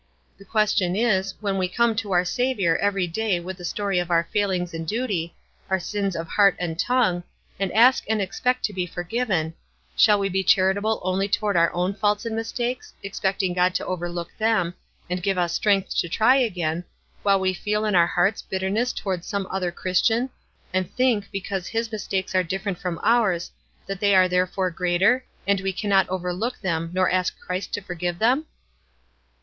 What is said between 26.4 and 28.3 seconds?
them, nor ask Christ to forgive